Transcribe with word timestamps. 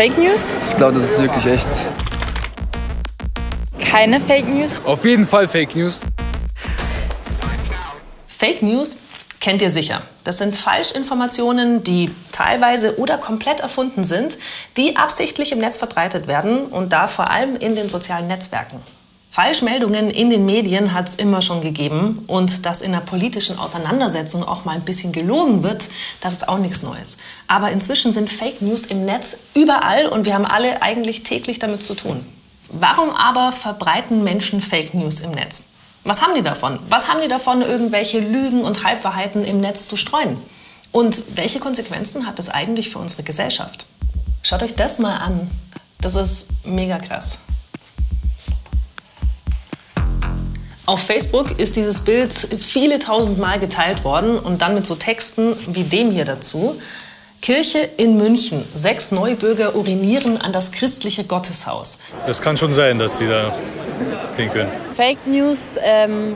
Fake 0.00 0.16
News? 0.16 0.54
Ich 0.58 0.76
glaube, 0.78 0.94
das 0.94 1.10
ist 1.10 1.20
wirklich 1.20 1.44
echt. 1.44 1.68
Keine 3.78 4.18
Fake 4.18 4.48
News? 4.48 4.82
Auf 4.86 5.04
jeden 5.04 5.26
Fall 5.26 5.46
Fake 5.46 5.76
News. 5.76 6.06
Fake 8.26 8.62
News 8.62 9.00
kennt 9.40 9.60
ihr 9.60 9.70
sicher. 9.70 10.00
Das 10.24 10.38
sind 10.38 10.56
Falschinformationen, 10.56 11.82
die 11.82 12.10
teilweise 12.32 12.98
oder 12.98 13.18
komplett 13.18 13.60
erfunden 13.60 14.04
sind, 14.04 14.38
die 14.78 14.96
absichtlich 14.96 15.52
im 15.52 15.58
Netz 15.58 15.76
verbreitet 15.76 16.26
werden 16.26 16.64
und 16.64 16.94
da 16.94 17.06
vor 17.06 17.30
allem 17.30 17.56
in 17.56 17.76
den 17.76 17.90
sozialen 17.90 18.26
Netzwerken. 18.26 18.80
Falschmeldungen 19.32 20.10
in 20.10 20.28
den 20.28 20.44
Medien 20.44 20.92
hat 20.92 21.08
es 21.08 21.14
immer 21.14 21.40
schon 21.40 21.60
gegeben 21.60 22.24
und 22.26 22.66
dass 22.66 22.80
in 22.80 22.92
einer 22.92 23.04
politischen 23.04 23.60
Auseinandersetzung 23.60 24.42
auch 24.42 24.64
mal 24.64 24.74
ein 24.74 24.84
bisschen 24.84 25.12
gelogen 25.12 25.62
wird, 25.62 25.88
das 26.20 26.32
ist 26.32 26.48
auch 26.48 26.58
nichts 26.58 26.82
Neues. 26.82 27.16
Aber 27.46 27.70
inzwischen 27.70 28.12
sind 28.12 28.28
Fake 28.28 28.60
News 28.60 28.84
im 28.86 29.04
Netz 29.04 29.38
überall 29.54 30.08
und 30.08 30.24
wir 30.24 30.34
haben 30.34 30.46
alle 30.46 30.82
eigentlich 30.82 31.22
täglich 31.22 31.60
damit 31.60 31.84
zu 31.84 31.94
tun. 31.94 32.26
Warum 32.70 33.10
aber 33.10 33.52
verbreiten 33.52 34.24
Menschen 34.24 34.60
Fake 34.60 34.94
News 34.94 35.20
im 35.20 35.30
Netz? 35.30 35.68
Was 36.02 36.22
haben 36.22 36.34
die 36.34 36.42
davon? 36.42 36.80
Was 36.88 37.06
haben 37.06 37.22
die 37.22 37.28
davon, 37.28 37.62
irgendwelche 37.62 38.18
Lügen 38.18 38.62
und 38.62 38.82
Halbwahrheiten 38.82 39.44
im 39.44 39.60
Netz 39.60 39.86
zu 39.86 39.96
streuen? 39.96 40.38
Und 40.90 41.22
welche 41.36 41.60
Konsequenzen 41.60 42.26
hat 42.26 42.40
das 42.40 42.48
eigentlich 42.48 42.90
für 42.90 42.98
unsere 42.98 43.22
Gesellschaft? 43.22 43.86
Schaut 44.42 44.64
euch 44.64 44.74
das 44.74 44.98
mal 44.98 45.18
an. 45.18 45.48
Das 46.00 46.16
ist 46.16 46.46
mega 46.64 46.98
krass. 46.98 47.38
Auf 50.90 51.02
Facebook 51.02 51.56
ist 51.60 51.76
dieses 51.76 52.00
Bild 52.00 52.32
viele 52.32 52.98
tausend 52.98 53.38
Mal 53.38 53.60
geteilt 53.60 54.02
worden 54.02 54.36
und 54.36 54.60
dann 54.60 54.74
mit 54.74 54.84
so 54.84 54.96
Texten 54.96 55.54
wie 55.68 55.84
dem 55.84 56.10
hier 56.10 56.24
dazu. 56.24 56.80
Kirche 57.40 57.78
in 57.96 58.16
München. 58.16 58.64
Sechs 58.74 59.12
Neubürger 59.12 59.76
urinieren 59.76 60.36
an 60.36 60.52
das 60.52 60.72
christliche 60.72 61.22
Gotteshaus. 61.22 62.00
Das 62.26 62.42
kann 62.42 62.56
schon 62.56 62.74
sein, 62.74 62.98
dass 62.98 63.18
die 63.18 63.28
da 63.28 63.54
pinkeln. 64.34 64.66
Fake 64.96 65.24
News 65.26 65.78
ähm, 65.80 66.34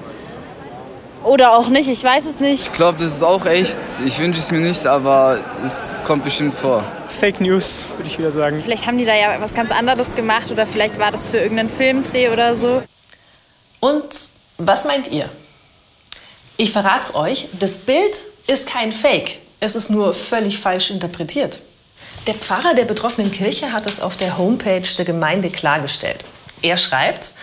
oder 1.25 1.59
auch 1.59 1.69
nicht, 1.69 1.89
ich 1.89 2.05
weiß 2.05 2.25
es 2.27 2.39
nicht. 2.39 2.69
Ich 2.69 2.73
glaube, 2.73 2.99
das 2.99 3.09
ist 3.09 3.25
auch 3.25 3.47
echt. 3.47 3.81
Ich 4.07 4.21
wünsche 4.21 4.39
es 4.39 4.53
mir 4.53 4.61
nicht, 4.61 4.87
aber 4.87 5.39
es 5.67 5.99
kommt 6.07 6.23
bestimmt 6.23 6.55
vor. 6.55 6.85
Fake 7.09 7.41
News, 7.41 7.87
würde 7.97 8.07
ich 8.07 8.21
wieder 8.21 8.31
sagen. 8.31 8.61
Vielleicht 8.63 8.87
haben 8.87 8.99
die 8.99 9.05
da 9.05 9.17
ja 9.17 9.35
was 9.41 9.53
ganz 9.53 9.73
anderes 9.73 10.15
gemacht 10.15 10.53
oder 10.53 10.65
vielleicht 10.65 11.01
war 11.01 11.11
das 11.11 11.29
für 11.29 11.39
irgendeinen 11.39 11.71
Filmdreh 11.71 12.29
oder 12.29 12.55
so. 12.55 12.85
Und 13.81 14.05
was 14.59 14.85
meint 14.85 15.11
ihr? 15.11 15.29
Ich 16.57 16.73
verrat's 16.73 17.15
euch, 17.15 17.49
das 17.59 17.79
Bild 17.79 18.15
ist 18.47 18.67
kein 18.67 18.93
Fake. 18.93 19.39
Es 19.61 19.75
ist 19.75 19.91
nur 19.91 20.15
völlig 20.15 20.59
falsch 20.59 20.91
interpretiert. 20.91 21.61
Der 22.27 22.35
Pfarrer 22.35 22.75
der 22.75 22.85
betroffenen 22.85 23.31
Kirche 23.31 23.73
hat 23.73 23.87
es 23.87 24.01
auf 24.01 24.17
der 24.17 24.39
Homepage 24.39 24.87
der 24.97 25.05
Gemeinde 25.05 25.51
klargestellt. 25.51 26.25
Er 26.63 26.77
schreibt, 26.77 27.35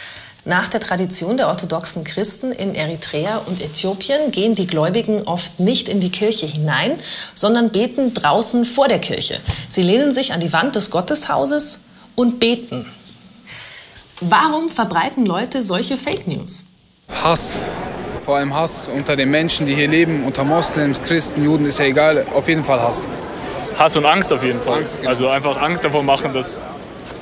nach 0.44 0.70
der 0.70 0.80
Tradition 0.80 1.38
der 1.38 1.50
orthodoxen 1.50 2.04
Christen 2.04 2.52
in 2.52 2.74
Eritrea 2.74 3.38
und 3.46 3.62
Äthiopien 3.62 4.32
gehen 4.32 4.56
die 4.56 4.66
Gläubigen 4.66 5.28
oft 5.28 5.60
nicht 5.60 5.88
in 5.88 6.00
die 6.00 6.10
Kirche 6.10 6.48
hinein, 6.48 7.00
sondern 7.36 7.72
beten 7.72 8.16
draußen 8.16 8.66
vor 8.66 8.88
der 8.88 8.98
Kirche. 8.98 9.40
Sie 9.68 9.84
lehnen 9.84 10.12
sich 10.12 10.34
an 10.34 10.40
die 10.40 10.52
Wand 10.52 10.76
des 10.76 10.90
Gotteshauses 10.90 11.84
und 12.16 12.40
beten. 12.40 12.88
Warum 14.20 14.70
verbreiten 14.70 15.28
Leute 15.28 15.62
solche 15.62 15.98
Fake 15.98 16.28
News? 16.28 16.66
Hass. 17.24 17.60
Vor 18.26 18.38
allem 18.38 18.56
Hass 18.56 18.88
unter 18.88 19.16
den 19.16 19.32
Menschen, 19.32 19.66
die 19.66 19.76
hier 19.76 19.88
leben, 19.88 20.24
unter 20.24 20.44
Moslems, 20.44 21.02
Christen, 21.02 21.44
Juden, 21.44 21.66
ist 21.66 21.80
ja 21.80 21.86
egal. 21.86 22.26
Auf 22.34 22.48
jeden 22.48 22.64
Fall 22.64 22.82
Hass. 22.82 23.08
Hass 23.78 23.98
und 23.98 24.06
Angst 24.06 24.32
auf 24.32 24.44
jeden 24.44 24.62
Fall. 24.62 24.80
Angst, 24.80 24.98
genau. 24.98 25.10
Also 25.10 25.30
einfach 25.30 25.60
Angst 25.62 25.84
davor 25.84 26.04
machen, 26.04 26.34
dass 26.34 26.58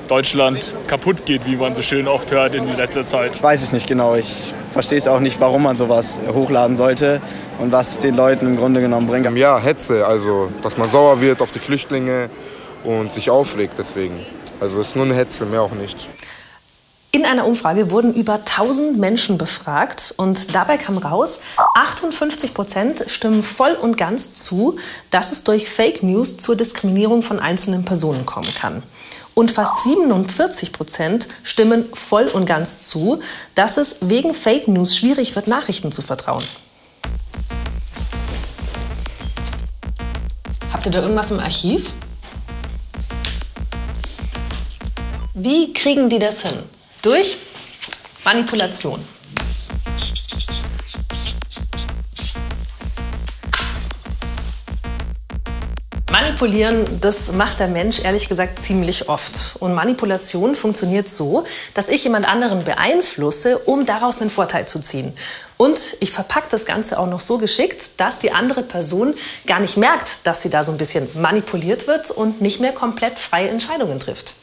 Deutschland 0.07 0.73
kaputt 0.87 1.25
geht, 1.25 1.45
wie 1.45 1.55
man 1.55 1.75
so 1.75 1.81
schön 1.81 2.07
oft 2.07 2.31
hört 2.31 2.55
in 2.55 2.75
letzter 2.75 3.05
Zeit. 3.05 3.35
Ich 3.35 3.43
weiß 3.43 3.61
es 3.61 3.71
nicht 3.71 3.87
genau. 3.87 4.15
Ich 4.15 4.53
verstehe 4.73 4.97
es 4.97 5.07
auch 5.07 5.19
nicht, 5.19 5.39
warum 5.39 5.63
man 5.63 5.77
sowas 5.77 6.19
hochladen 6.33 6.77
sollte 6.77 7.21
und 7.59 7.71
was 7.71 7.93
es 7.93 7.99
den 7.99 8.15
Leuten 8.15 8.47
im 8.47 8.57
Grunde 8.57 8.81
genommen 8.81 9.07
bringt. 9.07 9.29
Ja, 9.37 9.59
Hetze, 9.59 10.05
also 10.05 10.49
dass 10.63 10.77
man 10.77 10.89
sauer 10.89 11.21
wird 11.21 11.41
auf 11.41 11.51
die 11.51 11.59
Flüchtlinge 11.59 12.29
und 12.83 13.13
sich 13.13 13.29
aufregt 13.29 13.73
deswegen. 13.77 14.19
Also 14.59 14.81
es 14.81 14.89
ist 14.89 14.95
nur 14.95 15.05
eine 15.05 15.13
Hetze, 15.15 15.45
mehr 15.45 15.61
auch 15.61 15.71
nicht. 15.71 16.09
In 17.11 17.25
einer 17.25 17.47
Umfrage 17.47 17.89
wurden 17.89 18.13
über 18.13 18.35
1000 18.35 18.99
Menschen 18.99 19.39
befragt 19.39 20.13
und 20.17 20.53
dabei 20.53 20.77
kam 20.77 20.99
raus, 20.99 21.39
58 21.73 22.53
Prozent 22.53 23.05
stimmen 23.07 23.41
voll 23.41 23.71
und 23.71 23.97
ganz 23.97 24.35
zu, 24.35 24.77
dass 25.09 25.31
es 25.31 25.43
durch 25.43 25.71
Fake 25.71 26.03
News 26.03 26.37
zur 26.37 26.55
Diskriminierung 26.55 27.23
von 27.23 27.39
einzelnen 27.39 27.83
Personen 27.83 28.27
kommen 28.27 28.53
kann. 28.53 28.83
Und 29.33 29.49
fast 29.49 29.85
47 29.85 30.71
Prozent 30.71 31.29
stimmen 31.41 31.85
voll 31.93 32.27
und 32.27 32.45
ganz 32.45 32.81
zu, 32.81 33.21
dass 33.55 33.77
es 33.77 33.97
wegen 34.01 34.35
Fake 34.35 34.67
News 34.67 34.95
schwierig 34.95 35.35
wird, 35.35 35.47
Nachrichten 35.47 35.91
zu 35.91 36.03
vertrauen. 36.03 36.43
Habt 40.71 40.85
ihr 40.85 40.91
da 40.91 41.01
irgendwas 41.01 41.31
im 41.31 41.39
Archiv? 41.39 41.91
Wie 45.33 45.73
kriegen 45.73 46.09
die 46.09 46.19
das 46.19 46.43
hin? 46.43 46.59
Durch 47.01 47.37
Manipulation. 48.25 48.99
Manipulieren, 56.11 56.99
das 56.99 57.31
macht 57.31 57.59
der 57.59 57.69
Mensch 57.69 58.03
ehrlich 58.03 58.27
gesagt 58.27 58.61
ziemlich 58.61 59.07
oft. 59.07 59.55
Und 59.61 59.73
Manipulation 59.73 60.55
funktioniert 60.55 61.07
so, 61.07 61.45
dass 61.73 61.87
ich 61.87 62.03
jemand 62.03 62.27
anderen 62.27 62.65
beeinflusse, 62.65 63.59
um 63.59 63.85
daraus 63.85 64.19
einen 64.19 64.29
Vorteil 64.29 64.67
zu 64.67 64.79
ziehen. 64.79 65.13
Und 65.55 65.95
ich 66.01 66.11
verpacke 66.11 66.47
das 66.51 66.65
Ganze 66.65 66.99
auch 66.99 67.07
noch 67.07 67.21
so 67.21 67.37
geschickt, 67.37 67.91
dass 67.95 68.19
die 68.19 68.33
andere 68.33 68.61
Person 68.61 69.13
gar 69.47 69.61
nicht 69.61 69.77
merkt, 69.77 70.27
dass 70.27 70.41
sie 70.41 70.49
da 70.49 70.63
so 70.63 70.73
ein 70.73 70.77
bisschen 70.77 71.07
manipuliert 71.13 71.87
wird 71.87 72.11
und 72.11 72.41
nicht 72.41 72.59
mehr 72.59 72.73
komplett 72.73 73.19
freie 73.19 73.47
Entscheidungen 73.47 74.01
trifft. 74.01 74.33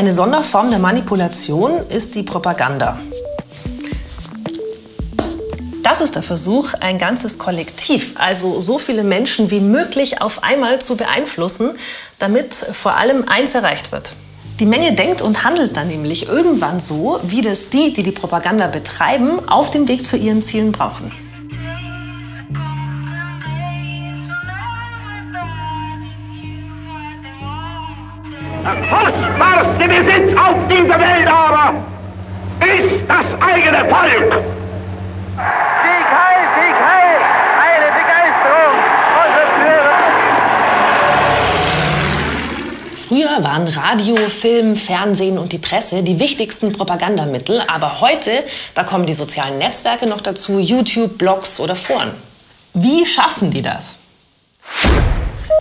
Eine 0.00 0.12
Sonderform 0.12 0.70
der 0.70 0.78
Manipulation 0.78 1.72
ist 1.90 2.14
die 2.14 2.22
Propaganda. 2.22 2.98
Das 5.82 6.00
ist 6.00 6.14
der 6.14 6.22
Versuch, 6.22 6.72
ein 6.72 6.96
ganzes 6.96 7.38
Kollektiv, 7.38 8.14
also 8.16 8.60
so 8.60 8.78
viele 8.78 9.04
Menschen 9.04 9.50
wie 9.50 9.60
möglich 9.60 10.22
auf 10.22 10.42
einmal 10.42 10.80
zu 10.80 10.96
beeinflussen, 10.96 11.72
damit 12.18 12.54
vor 12.54 12.94
allem 12.94 13.28
eins 13.28 13.54
erreicht 13.54 13.92
wird. 13.92 14.14
Die 14.58 14.64
Menge 14.64 14.94
denkt 14.94 15.20
und 15.20 15.44
handelt 15.44 15.76
dann 15.76 15.88
nämlich 15.88 16.26
irgendwann 16.28 16.80
so, 16.80 17.20
wie 17.22 17.42
das 17.42 17.68
die, 17.68 17.92
die 17.92 18.02
die 18.02 18.10
Propaganda 18.10 18.68
betreiben, 18.68 19.50
auf 19.50 19.70
dem 19.70 19.86
Weg 19.86 20.06
zu 20.06 20.16
ihren 20.16 20.40
Zielen 20.40 20.72
brauchen. 20.72 21.12
Das 28.62 28.78
Kostbarste 29.80 29.88
Besitz 29.88 30.36
auf 30.38 30.56
dieser 30.68 31.00
Welt 31.00 31.26
aber 31.26 31.74
ist 32.60 33.08
das 33.08 33.24
eigene 33.40 33.78
Volk. 33.88 34.44
Sieg 35.82 36.06
heil, 36.06 36.42
Sieg 36.56 36.76
heil! 36.76 37.20
Eine 37.56 37.88
Begeisterung 37.96 38.74
unserer 39.24 39.50
Führer. 39.56 39.98
Früher 42.94 43.42
waren 43.42 43.68
Radio, 43.68 44.28
Film, 44.28 44.76
Fernsehen 44.76 45.38
und 45.38 45.52
die 45.52 45.58
Presse 45.58 46.02
die 46.02 46.20
wichtigsten 46.20 46.72
Propagandamittel, 46.72 47.62
aber 47.66 48.02
heute, 48.02 48.44
da 48.74 48.84
kommen 48.84 49.06
die 49.06 49.14
sozialen 49.14 49.56
Netzwerke 49.58 50.06
noch 50.06 50.20
dazu, 50.20 50.58
YouTube, 50.58 51.16
Blogs 51.16 51.58
oder 51.58 51.76
Foren. 51.76 52.12
Wie 52.74 53.06
schaffen 53.06 53.50
die 53.50 53.62
das? 53.62 53.98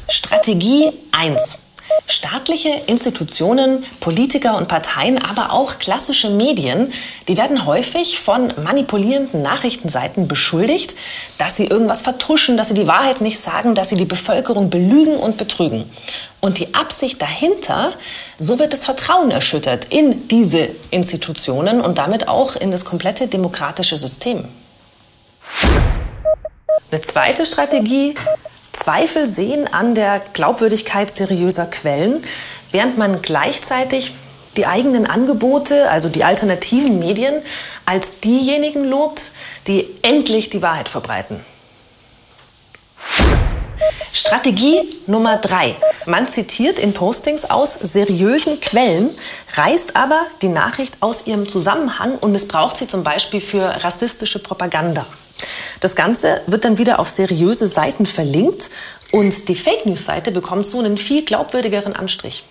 Strategie 0.09 0.91
1. 1.11 1.68
Staatliche 2.07 2.69
Institutionen, 2.87 3.85
Politiker 3.99 4.57
und 4.57 4.67
Parteien, 4.67 5.23
aber 5.23 5.51
auch 5.51 5.79
klassische 5.79 6.29
Medien, 6.29 6.91
die 7.27 7.37
werden 7.37 7.65
häufig 7.65 8.19
von 8.19 8.53
manipulierenden 8.63 9.41
Nachrichtenseiten 9.41 10.27
beschuldigt, 10.27 10.95
dass 11.37 11.55
sie 11.55 11.65
irgendwas 11.65 12.01
vertuschen, 12.01 12.57
dass 12.57 12.69
sie 12.69 12.73
die 12.73 12.87
Wahrheit 12.87 13.21
nicht 13.21 13.39
sagen, 13.39 13.75
dass 13.75 13.89
sie 13.89 13.95
die 13.95 14.05
Bevölkerung 14.05 14.69
belügen 14.69 15.17
und 15.17 15.37
betrügen. 15.37 15.89
Und 16.41 16.59
die 16.59 16.73
Absicht 16.73 17.21
dahinter, 17.21 17.93
so 18.39 18.59
wird 18.59 18.73
das 18.73 18.85
Vertrauen 18.85 19.29
erschüttert 19.29 19.85
in 19.85 20.27
diese 20.29 20.69
Institutionen 20.89 21.81
und 21.81 21.97
damit 21.97 22.27
auch 22.27 22.55
in 22.55 22.71
das 22.71 22.85
komplette 22.85 23.27
demokratische 23.27 23.97
System. 23.97 24.45
Eine 26.91 27.01
zweite 27.01 27.45
Strategie, 27.45 28.15
Zweifel 28.71 29.25
sehen 29.25 29.71
an 29.71 29.95
der 29.95 30.21
Glaubwürdigkeit 30.33 31.11
seriöser 31.11 31.65
Quellen, 31.65 32.23
während 32.71 32.97
man 32.97 33.21
gleichzeitig 33.21 34.13
die 34.57 34.65
eigenen 34.65 35.05
Angebote, 35.05 35.89
also 35.89 36.09
die 36.09 36.23
alternativen 36.23 36.99
Medien, 36.99 37.41
als 37.85 38.19
diejenigen 38.19 38.83
lobt, 38.83 39.31
die 39.67 39.87
endlich 40.01 40.49
die 40.49 40.61
Wahrheit 40.61 40.89
verbreiten. 40.89 41.43
Strategie 44.11 44.81
Nummer 45.07 45.37
drei. 45.37 45.75
Man 46.05 46.27
zitiert 46.27 46.79
in 46.79 46.93
Postings 46.93 47.49
aus 47.49 47.75
seriösen 47.75 48.59
Quellen, 48.59 49.09
reißt 49.53 49.95
aber 49.95 50.25
die 50.41 50.49
Nachricht 50.49 50.97
aus 51.01 51.27
ihrem 51.27 51.47
Zusammenhang 51.47 52.17
und 52.17 52.31
missbraucht 52.31 52.77
sie 52.77 52.87
zum 52.87 53.03
Beispiel 53.03 53.39
für 53.39 53.63
rassistische 53.83 54.39
Propaganda. 54.39 55.05
Das 55.79 55.95
Ganze 55.95 56.41
wird 56.47 56.65
dann 56.65 56.77
wieder 56.77 56.99
auf 56.99 57.07
seriöse 57.07 57.67
Seiten 57.67 58.05
verlinkt 58.05 58.69
und 59.11 59.47
die 59.49 59.55
Fake 59.55 59.85
News 59.85 60.05
Seite 60.05 60.31
bekommt 60.31 60.65
so 60.65 60.79
einen 60.79 60.97
viel 60.97 61.23
glaubwürdigeren 61.23 61.95
Anstrich. 61.95 62.43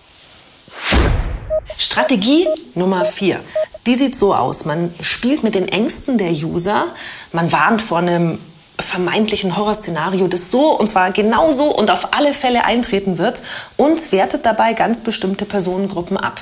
Strategie 1.76 2.48
Nummer 2.74 3.04
4. 3.04 3.40
Die 3.86 3.94
sieht 3.94 4.14
so 4.14 4.34
aus. 4.34 4.64
Man 4.64 4.94
spielt 5.00 5.42
mit 5.42 5.54
den 5.54 5.68
Ängsten 5.68 6.18
der 6.18 6.30
User, 6.30 6.86
man 7.32 7.52
warnt 7.52 7.80
vor 7.82 7.98
einem 7.98 8.38
vermeintlichen 8.78 9.56
Horrorszenario, 9.56 10.28
das 10.28 10.50
so 10.50 10.70
und 10.70 10.88
zwar 10.88 11.10
genauso 11.10 11.64
und 11.74 11.90
auf 11.90 12.12
alle 12.14 12.32
Fälle 12.32 12.64
eintreten 12.64 13.18
wird 13.18 13.42
und 13.76 14.12
wertet 14.12 14.46
dabei 14.46 14.72
ganz 14.72 15.00
bestimmte 15.00 15.44
Personengruppen 15.44 16.16
ab. 16.16 16.40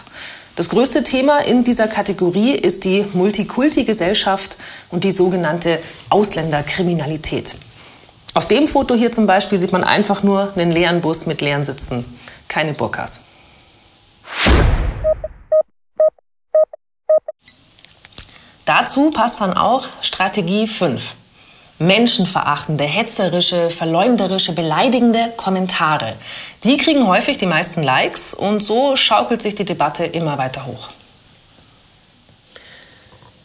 Das 0.57 0.71
größte 0.71 1.03
Thema 1.03 1.41
in 1.41 1.65
dieser 1.65 1.87
Kategorie 1.87 2.53
ist 2.53 2.85
die 2.85 3.05
Multikulti-Gesellschaft 3.13 4.57
und 4.91 5.05
die 5.05 5.13
sogenannte 5.13 5.81
Ausländerkriminalität. 6.09 7.57
Auf 8.33 8.47
dem 8.47 8.67
Foto 8.67 8.95
hier 8.95 9.13
zum 9.13 9.27
Beispiel 9.27 9.59
sieht 9.59 9.73
man 9.73 9.85
einfach 9.85 10.23
nur 10.23 10.55
einen 10.57 10.73
leeren 10.73 11.03
Bus 11.03 11.27
mit 11.27 11.43
leeren 11.43 11.63
Sitzen, 11.63 12.07
keine 12.49 12.73
Burkas. 12.73 13.27
Dazu 18.65 19.11
passt 19.11 19.43
dann 19.43 19.55
auch 19.55 19.85
Strategie 20.01 20.67
5 20.67 21.17
menschenverachtende, 21.79 22.85
hetzerische, 22.85 23.71
verleumderische, 23.71 24.53
beleidigende 24.53 25.33
Kommentare. 25.37 26.15
Die 26.65 26.77
kriegen 26.77 27.07
häufig 27.07 27.39
die 27.39 27.47
meisten 27.47 27.83
Likes 27.83 28.35
und 28.35 28.63
so 28.63 28.97
schaukelt 28.97 29.43
sich 29.43 29.55
die 29.55 29.65
Debatte 29.65 30.05
immer 30.05 30.39
weiter 30.39 30.67
hoch. 30.67 30.89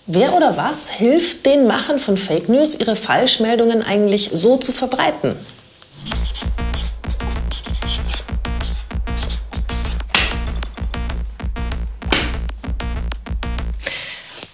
Wer 0.07 0.33
oder 0.33 0.57
was 0.57 0.89
hilft 0.89 1.45
den 1.45 1.67
Machern 1.67 1.99
von 1.99 2.17
Fake 2.17 2.49
News, 2.49 2.75
ihre 2.75 2.95
Falschmeldungen 2.95 3.81
eigentlich 3.81 4.31
so 4.33 4.57
zu 4.57 4.71
verbreiten? 4.71 5.35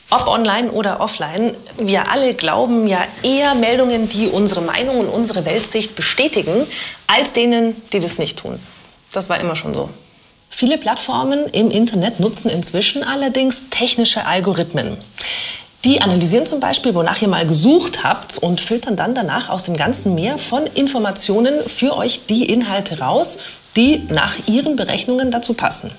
Ob 0.09 0.27
online 0.27 0.71
oder 0.71 1.01
offline, 1.01 1.53
wir 1.77 2.09
alle 2.09 2.33
glauben 2.33 2.87
ja 2.87 3.03
eher 3.23 3.55
Meldungen, 3.55 4.07
die 4.07 4.27
unsere 4.27 4.61
Meinung 4.61 4.99
und 4.99 5.09
unsere 5.09 5.45
Weltsicht 5.45 5.95
bestätigen, 5.95 6.65
als 7.07 7.33
denen, 7.33 7.75
die 7.91 7.99
das 7.99 8.17
nicht 8.17 8.39
tun. 8.39 8.57
Das 9.11 9.29
war 9.29 9.39
immer 9.39 9.57
schon 9.57 9.73
so. 9.73 9.89
Viele 10.49 10.77
Plattformen 10.77 11.47
im 11.47 11.71
Internet 11.71 12.21
nutzen 12.21 12.49
inzwischen 12.49 13.03
allerdings 13.03 13.69
technische 13.69 14.25
Algorithmen. 14.25 14.97
Die 15.83 16.01
analysieren 16.01 16.45
zum 16.45 16.61
Beispiel, 16.61 16.95
wonach 16.95 17.21
ihr 17.21 17.27
mal 17.27 17.45
gesucht 17.45 18.03
habt 18.03 18.37
und 18.37 18.61
filtern 18.61 18.95
dann 18.95 19.13
danach 19.13 19.49
aus 19.49 19.65
dem 19.65 19.75
ganzen 19.75 20.15
Meer 20.15 20.37
von 20.37 20.65
Informationen 20.67 21.53
für 21.67 21.95
euch 21.95 22.25
die 22.27 22.45
Inhalte 22.45 22.99
raus, 22.99 23.39
die 23.75 24.03
nach 24.09 24.33
ihren 24.47 24.75
Berechnungen 24.77 25.31
dazu 25.31 25.53
passen. 25.53 25.91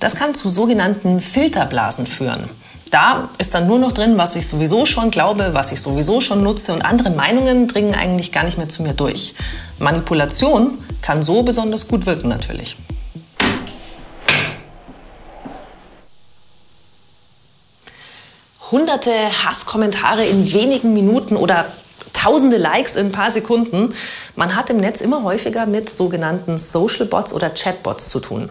Das 0.00 0.14
kann 0.14 0.34
zu 0.34 0.48
sogenannten 0.48 1.20
Filterblasen 1.20 2.06
führen. 2.06 2.48
Da 2.90 3.28
ist 3.36 3.54
dann 3.54 3.66
nur 3.66 3.78
noch 3.78 3.92
drin, 3.92 4.16
was 4.16 4.34
ich 4.34 4.48
sowieso 4.48 4.86
schon 4.86 5.10
glaube, 5.10 5.50
was 5.52 5.72
ich 5.72 5.80
sowieso 5.80 6.20
schon 6.20 6.42
nutze 6.42 6.72
und 6.72 6.82
andere 6.82 7.10
Meinungen 7.10 7.68
dringen 7.68 7.94
eigentlich 7.94 8.32
gar 8.32 8.44
nicht 8.44 8.56
mehr 8.56 8.68
zu 8.68 8.82
mir 8.82 8.94
durch. 8.94 9.34
Manipulation 9.78 10.78
kann 11.02 11.22
so 11.22 11.42
besonders 11.42 11.88
gut 11.88 12.06
wirken 12.06 12.28
natürlich. 12.28 12.76
Hunderte 18.70 19.10
Hasskommentare 19.44 20.24
in 20.24 20.52
wenigen 20.52 20.92
Minuten 20.92 21.36
oder 21.36 21.66
tausende 22.12 22.56
Likes 22.56 22.96
in 22.96 23.06
ein 23.06 23.12
paar 23.12 23.32
Sekunden. 23.32 23.94
Man 24.34 24.56
hat 24.56 24.70
im 24.70 24.78
Netz 24.78 25.00
immer 25.00 25.22
häufiger 25.22 25.66
mit 25.66 25.88
sogenannten 25.88 26.58
Social 26.58 27.06
Bots 27.06 27.32
oder 27.32 27.50
Chatbots 27.50 28.10
zu 28.10 28.20
tun. 28.20 28.48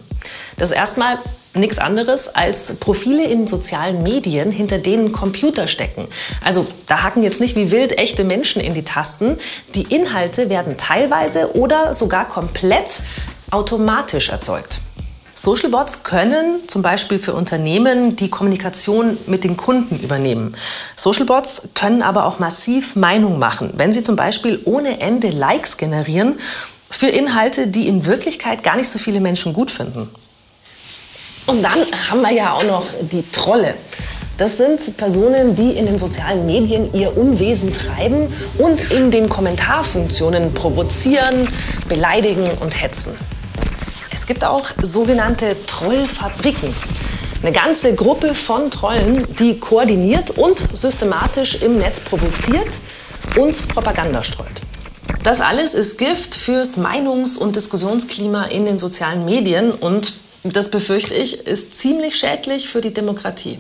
Das 0.57 0.69
ist 0.69 0.75
erstmal 0.75 1.19
nichts 1.57 1.80
anderes 1.80 2.33
als 2.33 2.75
Profile 2.77 3.25
in 3.25 3.48
sozialen 3.48 4.04
Medien, 4.04 4.51
hinter 4.51 4.77
denen 4.77 5.12
Computer 5.12 5.68
stecken. 5.68 6.07
Also 6.44 6.65
da 6.86 7.04
hacken 7.04 7.24
jetzt 7.24 7.39
nicht 7.39 7.56
wie 7.56 7.71
wild 7.71 7.98
echte 7.98 8.24
Menschen 8.24 8.62
in 8.62 8.74
die 8.74 8.83
Tasten. 8.83 9.38
Die 9.75 9.83
Inhalte 9.83 10.50
werden 10.50 10.77
teilweise 10.77 11.56
oder 11.56 11.94
sogar 11.94 12.27
komplett 12.27 13.01
automatisch 13.51 14.30
erzeugt. 14.30 14.81
Social 15.33 15.69
Bots 15.69 16.04
können 16.04 16.68
zum 16.68 16.81
Beispiel 16.81 17.19
für 17.19 17.33
Unternehmen 17.33 18.15
die 18.15 18.30
Kommunikation 18.30 19.18
mit 19.27 19.44
den 19.44 19.56
Kunden 19.56 20.00
übernehmen. 20.00 20.57
Social 20.95 21.25
Bots 21.25 21.62
können 21.75 22.01
aber 22.01 22.25
auch 22.25 22.39
massiv 22.39 22.95
Meinung 22.95 23.38
machen, 23.38 23.71
wenn 23.77 23.94
sie 23.94 24.01
zum 24.01 24.15
Beispiel 24.15 24.60
ohne 24.65 25.00
Ende 25.00 25.30
Likes 25.30 25.77
generieren 25.77 26.38
für 26.89 27.07
Inhalte, 27.07 27.68
die 27.68 27.88
in 27.88 28.06
Wirklichkeit 28.06 28.63
gar 28.63 28.77
nicht 28.77 28.89
so 28.89 28.98
viele 28.98 29.21
Menschen 29.21 29.53
gut 29.53 29.69
finden. 29.69 30.10
Und 31.47 31.63
dann 31.63 31.85
haben 32.09 32.21
wir 32.21 32.31
ja 32.31 32.53
auch 32.53 32.63
noch 32.63 32.85
die 33.01 33.23
Trolle. 33.31 33.73
Das 34.38 34.57
sind 34.57 34.97
Personen, 34.97 35.55
die 35.55 35.71
in 35.71 35.88
den 35.88 35.97
sozialen 35.97 36.45
Medien 36.45 36.94
ihr 36.94 37.17
Unwesen 37.17 37.73
treiben 37.73 38.27
und 38.59 38.91
in 38.91 39.09
den 39.09 39.29
Kommentarfunktionen 39.29 40.53
provozieren, 40.53 41.47
beleidigen 41.88 42.45
und 42.59 42.79
hetzen. 42.79 43.13
Es 44.13 44.27
gibt 44.27 44.44
auch 44.44 44.69
sogenannte 44.83 45.55
Trollfabriken. 45.65 46.75
Eine 47.41 47.51
ganze 47.53 47.95
Gruppe 47.95 48.35
von 48.35 48.69
Trollen, 48.69 49.25
die 49.39 49.57
koordiniert 49.57 50.31
und 50.31 50.63
systematisch 50.77 51.55
im 51.55 51.77
Netz 51.77 52.01
provoziert 52.01 52.81
und 53.38 53.67
Propaganda 53.69 54.23
streut. 54.23 54.47
Das 55.23 55.39
alles 55.39 55.73
ist 55.73 55.98
Gift 55.98 56.36
fürs 56.36 56.77
Meinungs- 56.77 57.38
und 57.38 57.55
Diskussionsklima 57.55 58.45
in 58.45 58.65
den 58.65 58.77
sozialen 58.77 59.25
Medien 59.25 59.72
und 59.72 60.19
das 60.44 60.70
befürchte 60.70 61.13
ich, 61.13 61.46
ist 61.46 61.79
ziemlich 61.79 62.15
schädlich 62.15 62.70
für 62.70 62.82
die 62.82 62.94
Demokratie. 62.94 63.60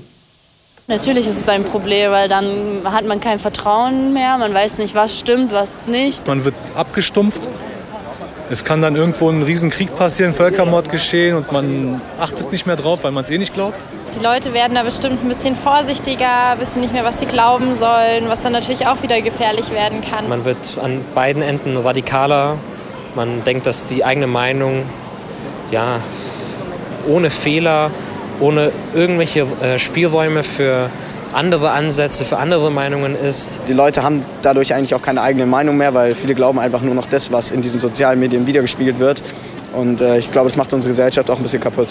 Natürlich 0.87 1.27
ist 1.27 1.41
es 1.41 1.49
ein 1.49 1.65
Problem, 1.65 2.11
weil 2.11 2.29
dann 2.29 2.81
hat 2.85 3.05
man 3.05 3.19
kein 3.19 3.39
Vertrauen 3.39 4.13
mehr, 4.13 4.37
man 4.37 4.53
weiß 4.53 4.77
nicht, 4.77 4.95
was 4.95 5.19
stimmt, 5.19 5.51
was 5.51 5.85
nicht. 5.85 6.25
Man 6.27 6.45
wird 6.45 6.55
abgestumpft. 6.75 7.41
Es 8.49 8.63
kann 8.63 8.81
dann 8.81 8.95
irgendwo 8.95 9.29
ein 9.29 9.43
Riesenkrieg 9.43 9.93
passieren, 9.97 10.31
Völkermord 10.31 10.89
geschehen 10.89 11.35
und 11.35 11.51
man 11.51 12.01
achtet 12.17 12.53
nicht 12.53 12.65
mehr 12.65 12.77
drauf, 12.77 13.03
weil 13.03 13.11
man 13.11 13.25
es 13.25 13.29
eh 13.29 13.37
nicht 13.37 13.53
glaubt. 13.53 13.75
Die 14.15 14.23
Leute 14.23 14.53
werden 14.53 14.75
da 14.75 14.83
bestimmt 14.83 15.21
ein 15.21 15.27
bisschen 15.27 15.57
vorsichtiger, 15.57 16.55
wissen 16.57 16.79
nicht 16.79 16.93
mehr, 16.93 17.03
was 17.03 17.19
sie 17.19 17.25
glauben 17.25 17.75
sollen, 17.75 18.29
was 18.29 18.41
dann 18.41 18.53
natürlich 18.53 18.87
auch 18.87 19.03
wieder 19.03 19.21
gefährlich 19.21 19.69
werden 19.71 19.99
kann. 19.99 20.29
Man 20.29 20.45
wird 20.45 20.77
an 20.81 21.03
beiden 21.13 21.41
Enden 21.41 21.75
radikaler. 21.75 22.57
Man 23.15 23.43
denkt, 23.43 23.65
dass 23.65 23.85
die 23.87 24.05
eigene 24.05 24.27
Meinung 24.27 24.83
ja, 25.71 25.99
ohne 27.07 27.29
Fehler, 27.29 27.91
ohne 28.39 28.71
irgendwelche 28.93 29.47
äh, 29.61 29.79
Spielräume 29.79 30.43
für 30.43 30.89
andere 31.33 31.71
Ansätze, 31.71 32.25
für 32.25 32.37
andere 32.37 32.71
Meinungen 32.71 33.15
ist. 33.15 33.61
Die 33.67 33.73
Leute 33.73 34.03
haben 34.03 34.25
dadurch 34.41 34.73
eigentlich 34.73 34.95
auch 34.95 35.01
keine 35.01 35.21
eigene 35.21 35.45
Meinung 35.45 35.77
mehr, 35.77 35.93
weil 35.93 36.13
viele 36.13 36.35
glauben 36.35 36.59
einfach 36.59 36.81
nur 36.81 36.95
noch 36.95 37.07
das, 37.09 37.31
was 37.31 37.51
in 37.51 37.61
diesen 37.61 37.79
sozialen 37.79 38.19
Medien 38.19 38.47
wiedergespiegelt 38.47 38.99
wird. 38.99 39.21
Und 39.73 40.01
äh, 40.01 40.17
ich 40.17 40.31
glaube, 40.31 40.47
es 40.47 40.55
macht 40.55 40.73
unsere 40.73 40.91
Gesellschaft 40.91 41.29
auch 41.29 41.37
ein 41.37 41.43
bisschen 41.43 41.61
kaputt. 41.61 41.89